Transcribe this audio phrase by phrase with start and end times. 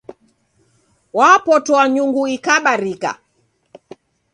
[1.17, 3.11] Wapotoa nyungu ikabarika